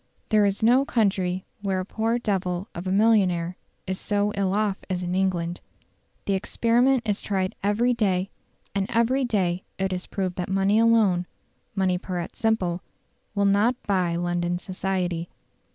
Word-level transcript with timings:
There 0.29 0.47
is 0.47 0.63
no 0.63 0.83
country 0.83 1.45
where 1.61 1.79
a 1.79 1.85
"poor 1.85 2.17
devil 2.17 2.67
of 2.73 2.87
a 2.87 2.91
millionaire 2.91 3.55
is 3.85 3.99
so 3.99 4.33
ill 4.33 4.55
off 4.55 4.79
as 4.89 5.03
in 5.03 5.13
England". 5.13 5.61
The 6.25 6.33
experiment 6.33 7.07
is 7.07 7.21
tried 7.21 7.53
every 7.61 7.93
day, 7.93 8.31
and 8.73 8.87
every 8.89 9.23
day 9.25 9.63
it 9.77 9.93
is 9.93 10.07
proved 10.07 10.37
that 10.37 10.49
money 10.49 10.79
alone 10.79 11.27
money 11.75 11.99
pur 11.99 12.17
et 12.17 12.35
simple 12.35 12.81
will 13.35 13.45
not 13.45 13.75
buy 13.83 14.15
"London 14.15 14.57
Society". 14.57 15.29